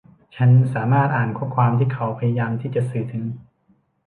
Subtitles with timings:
[0.35, 3.23] ฉันสามารถอ่านข้อความที่เขาพยายามที่จะสื่อถึง